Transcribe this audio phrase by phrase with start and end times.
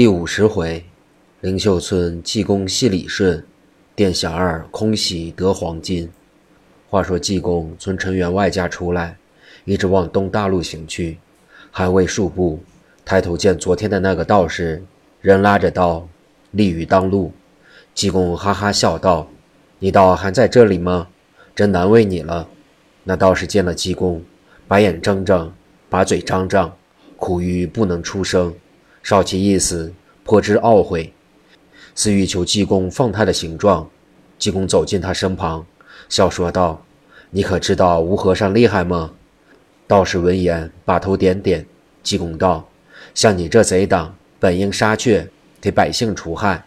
[0.00, 0.82] 第五十回，
[1.42, 3.44] 灵秀村济公戏李顺，
[3.94, 6.08] 店小二空喜得黄金。
[6.88, 9.18] 话说济公从陈员外家出来，
[9.66, 11.18] 一直往东大路行去，
[11.70, 12.60] 还未数步，
[13.04, 14.82] 抬头见昨天的那个道士，
[15.20, 16.08] 人拉着刀
[16.52, 17.32] 立于当路。
[17.94, 19.28] 济公哈哈笑道
[19.80, 21.08] ：“你倒还在这里吗？
[21.54, 22.48] 真难为你了。”
[23.04, 24.22] 那道士见了济公，
[24.66, 25.52] 把眼睁睁，
[25.90, 26.74] 把嘴张张，
[27.18, 28.54] 苦于不能出声。
[29.02, 29.92] 少奇意思，
[30.24, 31.12] 颇知懊悔，
[31.94, 33.88] 似欲求济公放他的形状。
[34.38, 35.66] 济公走进他身旁，
[36.08, 36.82] 笑说道
[37.30, 39.12] ：“你可知道吴和尚厉害吗？”
[39.86, 41.66] 道士闻言，把头点点。
[42.02, 42.68] 济公道
[43.14, 45.28] ：“像你这贼党，本应杀却，
[45.60, 46.64] 给百姓除害。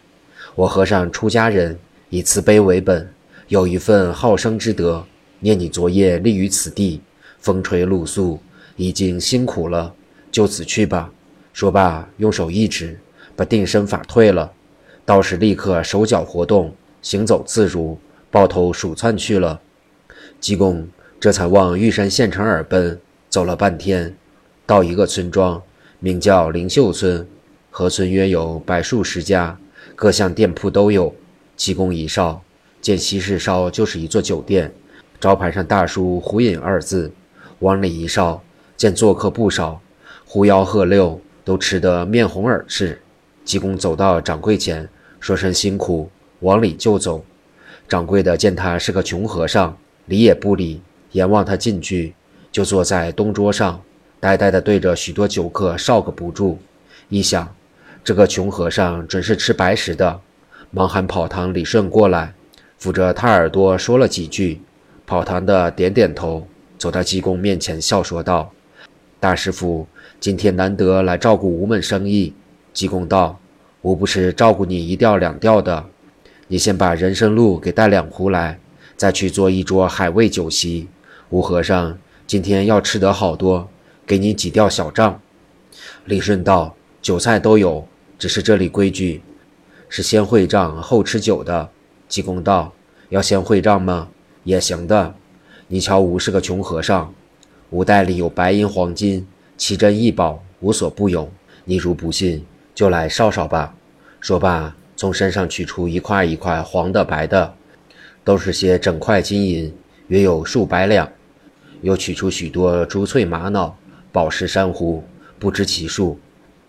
[0.54, 1.76] 我和尚出家人，
[2.10, 3.10] 以慈悲为本，
[3.48, 5.04] 有一份好生之德。
[5.40, 7.00] 念你昨夜立于此地，
[7.40, 8.38] 风吹露宿，
[8.76, 9.92] 已经辛苦了，
[10.30, 11.10] 就此去吧。”
[11.54, 12.98] 说罢，用手一指，
[13.36, 14.52] 把定身法退了。
[15.04, 17.96] 道士立刻手脚活动，行走自如，
[18.28, 19.60] 抱头鼠窜去了。
[20.40, 20.88] 济公
[21.20, 23.00] 这才往玉山县城而奔。
[23.28, 24.16] 走了半天，
[24.66, 25.62] 到一个村庄，
[26.00, 27.24] 名叫灵秀村。
[27.70, 29.56] 河村约有百数十家，
[29.94, 31.14] 各项店铺都有。
[31.56, 32.42] 济公一哨，
[32.80, 34.74] 见西市烧就是一座酒店，
[35.20, 37.12] 招牌上大书“胡饮”二字。
[37.60, 38.42] 往里一哨，
[38.76, 39.80] 见做客不少，
[40.24, 41.20] 狐吆喝六。
[41.44, 43.00] 都吃得面红耳赤，
[43.44, 44.88] 济公走到掌柜前，
[45.20, 47.24] 说声辛苦，往里就走。
[47.86, 50.80] 掌柜的见他是个穷和尚，理也不理，
[51.12, 52.14] 眼望他进去，
[52.50, 53.82] 就坐在东桌上，
[54.18, 56.58] 呆呆地对着许多酒客哨个不住。
[57.10, 57.54] 一想，
[58.02, 60.20] 这个穷和尚准是吃白食的，
[60.70, 62.32] 忙喊跑堂李顺过来，
[62.78, 64.62] 扶着他耳朵说了几句。
[65.06, 68.50] 跑堂的点点头，走到济公面前，笑说道
[69.20, 69.86] ：“大师傅。”
[70.24, 72.32] 今天难得来照顾吴门生意，
[72.72, 73.38] 济公道
[73.82, 75.84] ：“我不是照顾你一吊两吊的，
[76.48, 78.58] 你先把人参露给带两壶来，
[78.96, 80.88] 再去做一桌海味酒席。
[81.28, 83.68] 吴和尚今天要吃得好多，
[84.06, 85.20] 给你几吊小账。”
[86.06, 87.86] 李顺道：“酒菜都有，
[88.18, 89.20] 只是这里规矩，
[89.90, 91.68] 是先会账后吃酒的。”
[92.08, 92.72] 济公道
[93.10, 94.08] ：“要先会账吗？
[94.44, 95.14] 也行的。
[95.68, 97.12] 你瞧，吴是个穷和尚，
[97.68, 101.30] 吴袋里有白银黄金。”奇珍异宝无所不有，
[101.64, 102.44] 你如不信，
[102.74, 103.74] 就来烧烧吧。
[104.20, 107.54] 说罢，从身上取出一块一块黄的、白的，
[108.24, 109.72] 都是些整块金银，
[110.08, 111.08] 约有数百两。
[111.82, 113.76] 又取出许多珠翠玛瑙、
[114.10, 115.04] 宝石珊瑚，
[115.38, 116.18] 不知其数。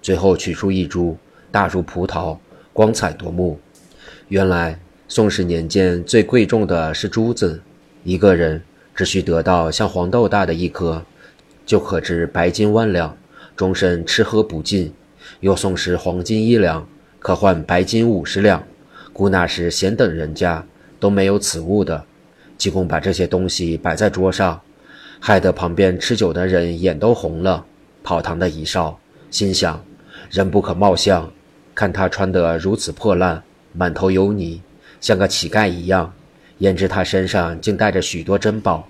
[0.01, 1.17] 最后取出一株
[1.51, 2.37] 大如葡萄，
[2.71, 3.59] 光彩夺目。
[4.27, 7.61] 原来宋时年间最贵重的是珠子，
[8.03, 8.61] 一个人
[8.93, 11.03] 只需得到像黄豆大的一颗。
[11.65, 13.17] 就可值白金万两，
[13.55, 14.91] 终身吃喝不尽；
[15.39, 16.87] 又送时黄金一两，
[17.19, 18.63] 可换白金五十两。
[19.11, 20.65] 故那时闲等人家
[20.99, 22.03] 都没有此物的。
[22.57, 24.61] 济公把这些东西摆在桌上，
[25.19, 27.65] 害得旁边吃酒的人眼都红了。
[28.03, 28.99] 跑堂的一少
[29.31, 29.83] 心想：
[30.29, 31.31] 人不可貌相，
[31.73, 33.41] 看他穿得如此破烂，
[33.73, 34.61] 满头油泥，
[35.01, 36.13] 像个乞丐一样，
[36.59, 38.87] 焉知他身上竟带着许多珍宝？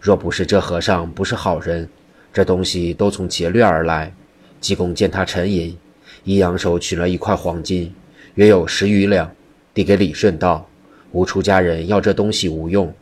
[0.00, 1.88] 若不是这和尚不是好人。
[2.32, 4.12] 这东西都从劫掠而来。
[4.60, 5.76] 济公见他沉吟，
[6.22, 7.92] 一扬手取了一块黄金，
[8.36, 9.28] 约有十余两，
[9.74, 10.68] 递给李顺道
[11.10, 12.94] ：“吾出家人要这东西无用，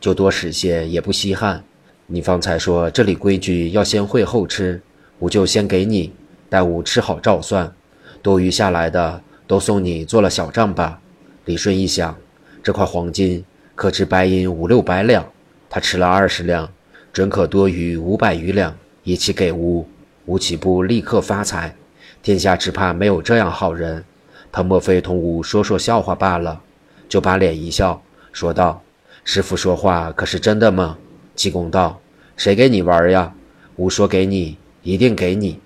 [0.00, 1.64] 就多使些也不稀罕。
[2.06, 4.80] 你方才说这里规矩要先会后吃，
[5.18, 6.12] 吾就先给你，
[6.48, 7.72] 待吾吃好照算。
[8.22, 11.00] 多余下来的都送你做了小账吧。”
[11.46, 12.16] 李顺一想，
[12.62, 15.28] 这块黄金可值白银五六百两，
[15.68, 16.70] 他吃了二十两。
[17.12, 19.86] 准可多余五百余两，一起给吾，
[20.26, 21.74] 吾岂不立刻发财？
[22.22, 24.04] 天下只怕没有这样好人。
[24.52, 26.60] 他莫非同吾说说笑话罢了？
[27.08, 28.00] 就把脸一笑，
[28.32, 28.80] 说道
[29.24, 30.98] ：“师傅说话可是真的吗？”
[31.34, 32.00] 济公道
[32.36, 33.34] ：“谁给你玩呀？
[33.76, 35.58] 吾说给你，一定给你。”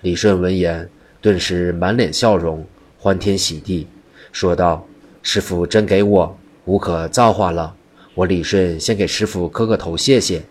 [0.00, 0.88] 李顺闻言，
[1.20, 2.64] 顿时满脸笑容，
[2.98, 3.86] 欢天喜地，
[4.32, 4.86] 说道
[5.22, 7.74] ：“师傅真给我，吾可造化了。
[8.14, 10.42] 我李顺先给师傅磕个头，谢谢。”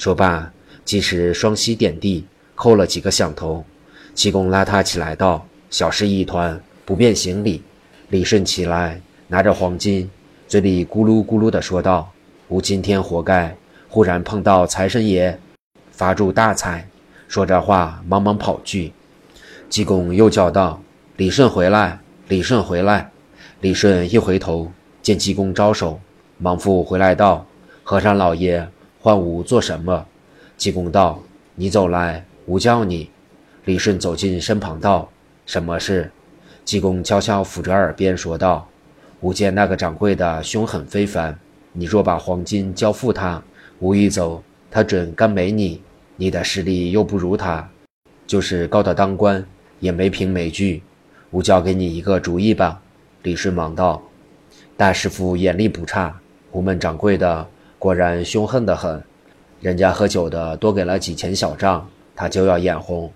[0.00, 0.50] 说罢，
[0.82, 2.24] 即时双膝点地，
[2.56, 3.62] 叩了几个响头。
[4.14, 7.62] 济公拉他起来道：“小事一团，不便行礼。”
[8.08, 8.98] 李顺起来，
[9.28, 10.10] 拿着黄金，
[10.48, 12.10] 嘴里咕噜咕噜地说道
[12.48, 13.54] ：“吾今天活该，
[13.90, 15.38] 忽然碰到财神爷，
[15.90, 16.88] 发祝大财。”
[17.28, 18.94] 说着话，忙忙跑去。
[19.68, 20.80] 济公又叫道
[21.18, 21.98] ：“李顺回来！
[22.28, 23.10] 李顺回来！”
[23.60, 24.72] 李顺一回头，
[25.02, 26.00] 见济公招手，
[26.38, 27.46] 忙复回来道
[27.84, 28.66] ：“和尚老爷。”
[29.02, 30.06] 唤吾做什么？
[30.58, 31.22] 济公道
[31.56, 33.08] ：“你走来，吾叫你。”
[33.64, 35.08] 李顺走进身旁道
[35.46, 36.10] ：“什么事？”
[36.66, 38.68] 济公悄悄抚着耳边说道
[39.20, 41.38] ：“吾见那个掌柜的凶狠非凡，
[41.72, 43.42] 你若把黄金交付他，
[43.78, 45.80] 吾一走，他准干没你。
[46.16, 47.66] 你的势力又不如他，
[48.26, 49.42] 就是高的当官，
[49.78, 50.82] 也没凭没据。
[51.30, 52.82] 吾教给你一个主意吧。”
[53.22, 54.02] 李顺忙道
[54.76, 56.20] ：“大师傅眼力不差，
[56.52, 57.48] 吾们掌柜的
[57.80, 59.02] 果然凶狠得很。
[59.58, 63.10] 人家喝酒的多给了几钱小账，他就要眼红，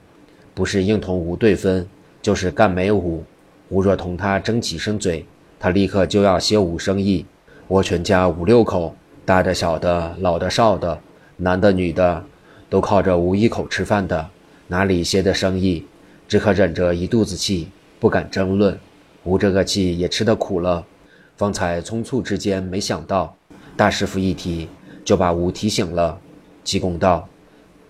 [0.55, 1.87] 不是硬同吴对分，
[2.23, 3.23] 就是干没吴。
[3.69, 5.27] 吴若同他争几声嘴，
[5.61, 7.27] 他立刻就要歇吾生意。
[7.69, 8.97] 我全家五六口，
[9.27, 10.99] 大的、小的、老的、少的，
[11.37, 12.25] 男的、女的，
[12.71, 14.31] 都靠着吴一口吃饭的，
[14.69, 15.85] 哪里歇的生意？
[16.27, 17.69] 只可忍着一肚子气，
[18.01, 18.81] 不敢争论。
[19.25, 20.87] 吴这个气也吃得苦了。
[21.37, 23.37] 方才匆促之间没想到，
[23.77, 24.69] 大师傅一提，
[25.05, 26.19] 就把吴提醒了。
[26.63, 27.29] 济公道：“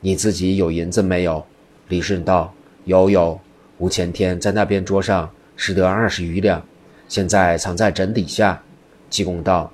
[0.01, 1.45] 你自己有银子没有？”
[1.89, 2.53] 李顺道
[2.85, 3.39] ：“有有，
[3.79, 6.61] 吴前天在那边桌上。”拾得二十余两，
[7.07, 8.61] 现在藏在枕底下。
[9.09, 9.71] 济公道：“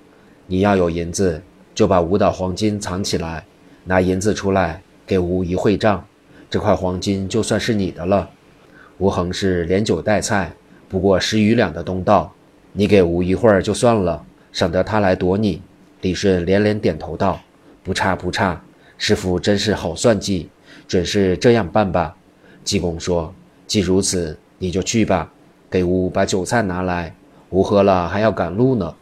[0.46, 1.40] 你要有银子，
[1.74, 3.44] 就把吴的黄金藏起来，
[3.84, 6.04] 拿银子出来给吴一会账，
[6.50, 8.28] 这块黄金就算是你的了。
[8.98, 10.52] 吴恒是连酒带菜，
[10.86, 12.30] 不过十余两的东道，
[12.74, 14.22] 你给吴一会儿就算了，
[14.52, 15.62] 省得他来夺你。”
[16.00, 17.40] 李顺连连点头道
[17.84, 18.62] ：“不差不差，
[18.96, 20.48] 师傅真是好算计，
[20.88, 22.16] 准是这样办吧。”
[22.64, 23.34] 济公说
[23.66, 25.30] ：“既如此，你就去吧。”
[25.70, 27.14] 给吾把酒菜拿来，
[27.50, 28.94] 吾喝了还要赶路呢。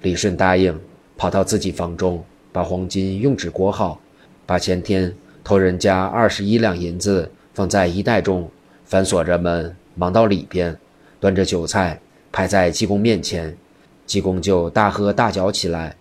[0.00, 0.78] 李顺答应，
[1.16, 4.00] 跑到自己房中，把黄金用纸裹好，
[4.46, 5.12] 把前天
[5.44, 8.48] 偷人家二十一两银子放在衣袋中，
[8.84, 10.74] 反锁着门，忙到里边，
[11.20, 12.00] 端着酒菜
[12.32, 13.54] 排在济公面前，
[14.06, 15.94] 济公就大喝大嚼起来。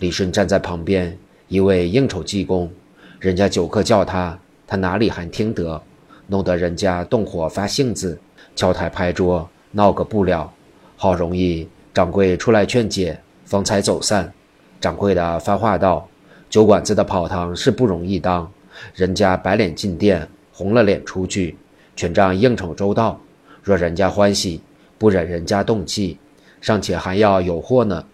[0.00, 1.16] 李顺站在旁边，
[1.48, 2.70] 一味应酬济公，
[3.18, 4.36] 人家酒客叫他，
[4.66, 5.80] 他哪里还听得，
[6.26, 8.18] 弄得人家动火发性子，
[8.56, 9.48] 敲台拍桌。
[9.72, 10.52] 闹个不了，
[10.96, 14.32] 好容易掌柜出来劝解，方才走散。
[14.80, 16.08] 掌柜的发话道
[16.50, 18.50] ：“酒馆子的跑堂是不容易当，
[18.94, 21.56] 人家白脸进店，红了脸出去，
[21.94, 23.20] 全仗应酬周到。
[23.62, 24.60] 若人家欢喜，
[24.98, 26.18] 不忍人家动气，
[26.60, 28.04] 尚且还要有货呢。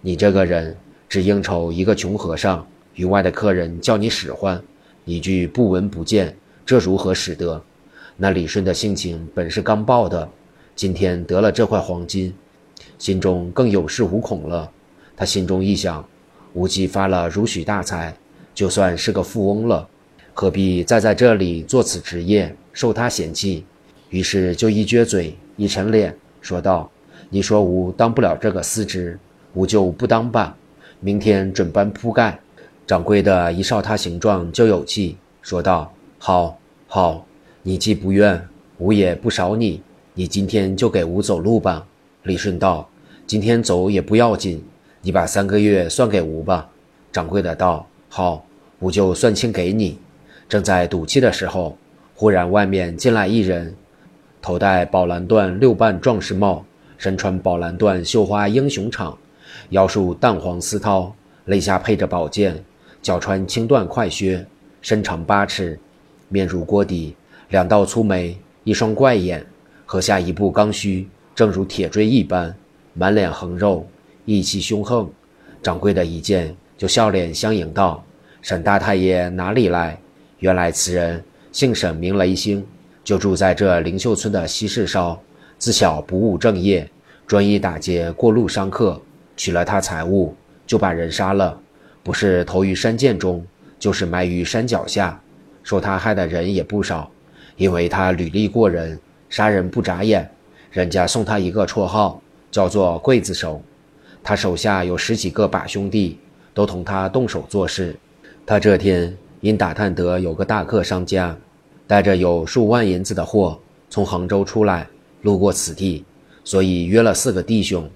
[0.00, 0.74] 你这个人
[1.12, 4.58] 只应酬一个穷和尚，域外的客人叫你使唤，
[5.04, 7.62] 你句不闻不见，这如何使得？
[8.16, 10.26] 那李顺的性情本是刚暴的。”
[10.74, 12.32] 今天得了这块黄金，
[12.96, 14.70] 心中更有恃无恐了。
[15.14, 16.02] 他心中一想，
[16.54, 18.16] 无忌发了如许大财，
[18.54, 19.86] 就算是个富翁了，
[20.32, 23.66] 何必再在这里做此职业，受他嫌弃？
[24.08, 26.90] 于是就一撅嘴，一沉脸，说道
[27.28, 29.18] ：“你说吾当不了这个司职，
[29.52, 30.56] 吾就不当吧。
[31.02, 32.38] 明天准搬铺盖。”
[32.86, 37.26] 掌柜的一哨他形状就有气，说道：“好，好，
[37.62, 38.42] 你既不愿，
[38.78, 39.82] 吾也不少你。”
[40.14, 41.86] 你今天就给吾走路吧，
[42.24, 42.88] 李顺道
[43.26, 44.62] ：“今天走也不要紧，
[45.00, 46.68] 你把三个月算给吾吧。”
[47.10, 48.44] 掌柜的道：“好，
[48.80, 49.98] 吾就算清给你。”
[50.50, 51.78] 正在赌气的时候，
[52.14, 53.74] 忽然外面进来一人，
[54.42, 56.62] 头戴宝蓝缎六瓣壮士帽，
[56.98, 59.16] 身穿宝蓝缎绣花英雄氅，
[59.72, 61.10] 腰束淡黄丝绦，
[61.46, 62.62] 肋下配着宝剑，
[63.00, 64.44] 脚穿青缎快靴，
[64.82, 65.80] 身长八尺，
[66.28, 67.16] 面如锅底，
[67.48, 69.44] 两道粗眉，一双怪眼。
[69.86, 72.54] 颌下一部刚须，正如铁锥一般，
[72.92, 73.86] 满脸横肉，
[74.26, 75.10] 意气凶横。
[75.62, 78.04] 掌柜的一见，就笑脸相迎道
[78.42, 79.98] ：“沈大太爷哪里来？
[80.40, 82.62] 原来此人姓沈，名雷星，
[83.02, 85.18] 就住在这灵秀村的西市梢。
[85.56, 86.86] 自小不务正业，
[87.26, 89.00] 专一打劫过路商客，
[89.36, 90.34] 取了他财物，
[90.66, 91.58] 就把人杀了。
[92.02, 93.44] 不是投于山涧中，
[93.78, 95.20] 就是埋于山脚下。
[95.62, 97.10] 说他害的人也不少，
[97.56, 98.98] 因为他履历过人。”
[99.32, 100.30] 杀人不眨眼，
[100.70, 102.20] 人家送他一个绰号，
[102.50, 103.62] 叫做刽子手。
[104.22, 106.18] 他手下有十几个把兄弟，
[106.52, 107.96] 都同他动手做事。
[108.44, 111.34] 他这天因打探得有个大客商家，
[111.86, 113.58] 带着有数万银子的货
[113.88, 114.86] 从杭州出来，
[115.22, 116.04] 路过此地，
[116.44, 117.88] 所以约了四个弟兄，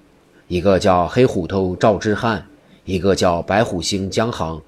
[0.47, 2.45] 一个叫黑虎头赵之汉，
[2.85, 4.61] 一个叫白虎星江航，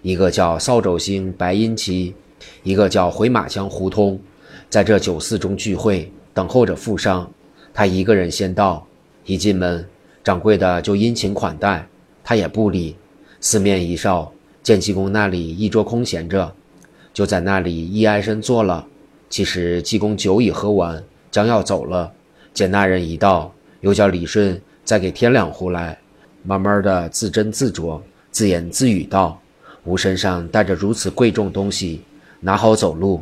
[0.00, 2.14] 一个叫扫帚星白阴奇，
[2.62, 4.18] 一个叫回马枪胡通。
[4.70, 7.30] 在这酒肆中聚会，等候着富商。
[7.74, 8.86] 他一个人先到，
[9.26, 9.86] 一进门，
[10.24, 11.86] 掌柜的就殷勤款待，
[12.24, 12.96] 他也不理。
[13.38, 16.50] 四面一哨，见济公那里一桌空闲着，
[17.12, 18.86] 就在那里一挨身坐了。
[19.28, 22.10] 其实济公酒已喝完，将要走了。
[22.54, 23.52] 见那人一到，
[23.82, 25.98] 又叫李顺再给添两壶来，
[26.44, 28.00] 慢慢的自斟自酌，
[28.30, 29.38] 自言自语道
[29.82, 32.02] ：“吾身上带着如此贵重东西，
[32.38, 33.20] 哪好走路？”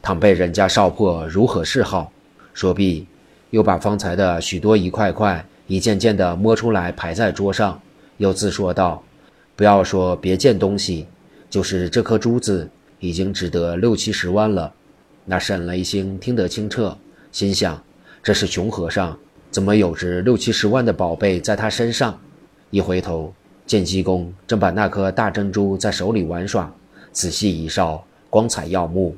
[0.00, 2.10] 倘被人家少破，如何是好？
[2.54, 3.06] 说毕，
[3.50, 7.78] 又把方才的许多一块块一件件的摸出来排在桌上，
[8.16, 9.04] 又自说道
[9.54, 11.06] ：“不要说别件东西，
[11.50, 14.72] 就是这颗珠子已经值得六七十万了。”
[15.26, 16.96] 那沈雷星听得清澈，
[17.30, 17.80] 心想：
[18.22, 19.16] 这是穷和尚，
[19.52, 22.18] 怎么有值六七十万的宝贝在他身上？
[22.70, 23.34] 一回头，
[23.66, 26.74] 见济公正把那颗大珍珠在手里玩耍，
[27.12, 29.14] 仔细一照，光彩耀目，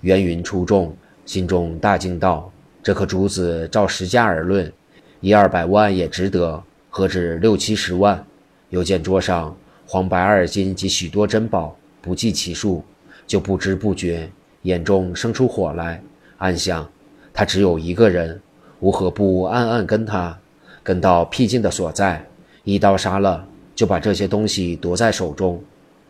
[0.00, 2.50] 圆云出众，心中大惊道。
[2.82, 4.72] 这颗珠子照实价而论，
[5.20, 8.26] 一二百万也值得，何止六七十万？
[8.70, 9.54] 又见桌上
[9.86, 12.82] 黄白二金及许多珍宝，不计其数，
[13.26, 14.30] 就不知不觉
[14.62, 16.02] 眼中生出火来，
[16.38, 16.90] 暗想：
[17.34, 18.40] 他只有一个人，
[18.84, 20.38] 吾何不暗暗跟他，
[20.82, 22.22] 跟到僻静的所在，
[22.64, 25.58] 一刀杀了，就把这些东西夺在手中，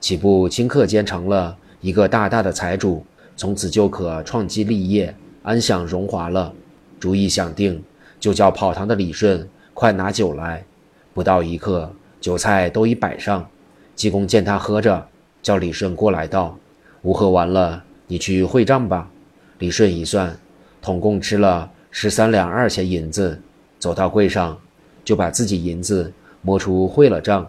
[0.00, 3.06] 岂不顷刻间成了一个大大的财主？
[3.36, 5.14] 从此就可创基立业，
[5.44, 6.52] 安享荣华了。
[6.98, 7.80] 主意想定，
[8.18, 10.64] 就叫跑堂的李顺快拿酒来。
[11.12, 13.46] 不到一刻，酒菜都已摆上。
[13.94, 15.06] 济公见他喝着，
[15.40, 16.58] 叫李顺过来道
[17.02, 19.08] ：“吾喝完了，你去会账吧。”
[19.60, 20.36] 李顺一算，
[20.82, 23.40] 统共吃了十三两二钱银子，
[23.78, 24.58] 走到柜上，
[25.04, 27.48] 就把自己银子摸出汇了账。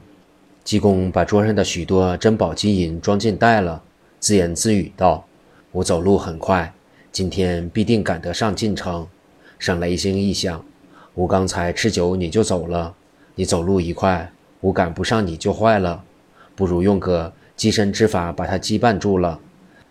[0.63, 3.81] 济公把桌上的许多珍宝金银装进袋了，
[4.19, 5.25] 自言自语道
[5.73, 6.71] ：“我走路很快，
[7.11, 9.07] 今天必定赶得上进城。”
[9.57, 10.63] 沈雷星一想，
[11.15, 12.93] 我刚才吃酒你就走了，
[13.33, 16.03] 你走路一快，我赶不上你就坏了，
[16.55, 19.39] 不如用个寄身之法把他羁绊住了。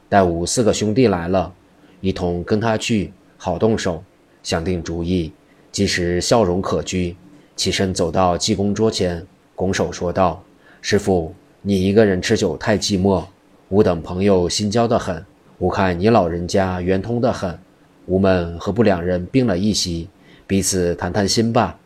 [0.09, 1.53] 待吾四个兄弟来了，
[2.01, 4.05] 一同跟他去，好动手。
[4.45, 5.33] 想定主意，
[5.73, 7.17] 即时笑容可掬，
[7.57, 10.41] 起身走到济公桌前，拱手说道
[10.81, 13.25] ：“师傅，你一个人吃酒太寂寞，
[13.71, 15.25] 吾等朋友心交得很，
[15.59, 17.59] 我看你老人家圆通得很。”
[18.07, 20.11] 吾们何不两人并了一席，
[20.47, 21.79] 彼此谈谈心吧？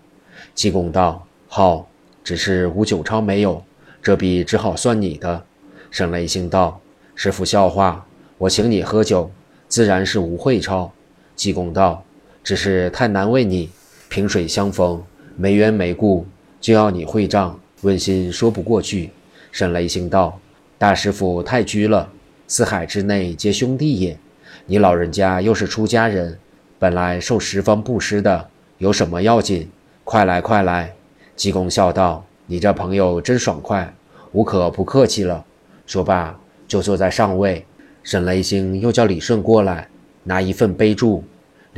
[0.53, 1.89] 济公道：“好，
[2.25, 3.63] 只是吾酒钞没有，
[4.03, 5.45] 这笔只好算你的。”
[5.93, 6.81] 沈雷星道
[7.15, 8.05] ：“师傅笑话，
[8.37, 9.31] 我请你喝酒，
[9.69, 10.91] 自然是无会钞。”
[11.37, 12.03] 济公道
[12.49, 13.69] ：“只是太难为你，
[14.09, 15.05] 萍水相逢，
[15.37, 16.27] 没缘没故，
[16.63, 19.11] 就要你会账，问心说不过去。”
[19.53, 20.41] 沈雷星道
[20.79, 22.11] ：“大师傅太拘了，
[22.47, 24.19] 四海之内皆兄弟也。”
[24.65, 26.39] 你老人家又是出家人，
[26.79, 29.69] 本来受十方布施的，有什么要紧？
[30.03, 30.95] 快来快来！
[31.37, 33.93] 济公笑道：“你这朋友真爽快，
[34.33, 35.45] 无可不客气了。”
[35.85, 36.35] 说罢
[36.67, 37.67] 就坐在上位。
[38.03, 39.87] 沈雷星又叫李顺过来，
[40.25, 41.23] 拿一份杯注。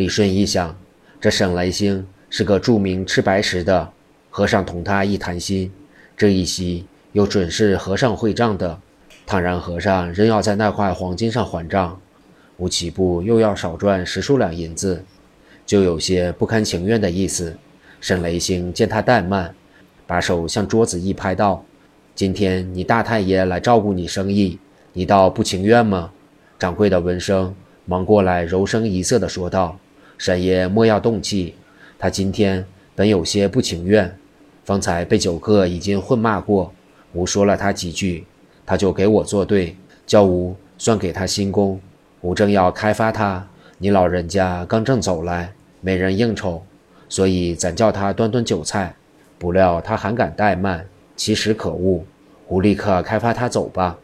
[0.01, 0.75] 李顺一想，
[1.21, 3.93] 这沈雷星是个著名吃白食的
[4.31, 5.71] 和尚，同他一谈心，
[6.17, 8.81] 这一席又准是和尚会账的。
[9.27, 12.01] 倘然和尚仍要在那块黄金上还账。
[12.57, 15.05] 吴起步又要少赚十数两银子，
[15.67, 17.59] 就有些不堪情愿的意思。
[18.01, 19.55] 沈雷星见他怠慢，
[20.07, 21.63] 把手向桌子一拍，道
[22.17, 24.59] ：“今天你大太爷来照顾你生意，
[24.95, 26.11] 你倒不情愿吗？”
[26.59, 27.55] 掌柜的闻声
[27.85, 29.79] 忙过来，柔声一色的说道
[30.21, 31.55] ：“沈爷莫要动气，
[31.99, 32.63] 他今天
[32.95, 34.15] 本有些不情愿，
[34.65, 36.71] 方才被酒客已经混骂过，
[37.15, 38.27] 吾说了他几句，
[38.67, 39.75] 他就给我作对，
[40.07, 41.81] 叫吾算给他新功。”
[42.21, 43.49] 吾正要开发他，
[43.79, 46.63] 你老人家刚正走来，没人应酬，
[47.09, 48.95] 所以咱叫他端端酒菜。
[49.39, 50.87] 不料他还敢怠慢，
[51.17, 52.05] 其实可恶。
[52.49, 53.97] 吾立刻开发他走吧。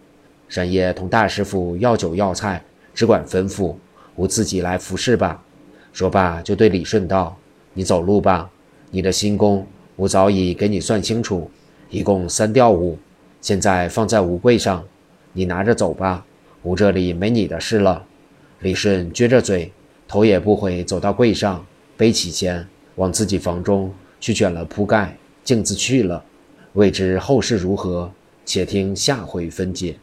[0.48, 2.62] 沈爷同大师傅要酒要菜，
[2.94, 3.74] 只管吩咐，
[4.14, 5.42] 吾自己来服侍吧。
[5.96, 7.34] 说罢，就对李顺道
[7.72, 8.50] ：“你走路吧。
[8.90, 11.50] 你的新功，我早已给你算清楚，
[11.88, 12.98] 一共三吊五，
[13.40, 14.84] 现在放在吾柜上，
[15.32, 16.26] 你拿着走吧。”
[16.64, 18.04] 吾这里没你的事了。
[18.60, 19.72] 李顺撅着嘴，
[20.06, 21.64] 头也不回，走到柜上，
[21.96, 26.22] 背起钱，往自己房中去卷了铺盖，径自去了。
[26.74, 28.12] 未知后事如何，
[28.44, 29.96] 且听下回分解。